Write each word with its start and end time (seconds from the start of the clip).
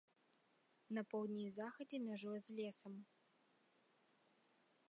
На 0.97 1.03
поўдні 1.11 1.43
і 1.49 1.51
захадзе 1.59 1.97
мяжуе 2.07 2.39
з 2.47 2.57
лесам. 2.61 2.93